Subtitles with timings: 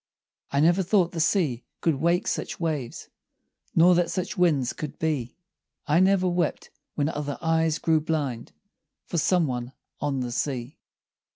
[0.49, 3.09] I never thought the sea could wake such waves,
[3.75, 5.37] Nor that such winds could be;
[5.85, 8.51] I never wept when other eyes grew blind
[9.05, 10.79] For some one on the sea.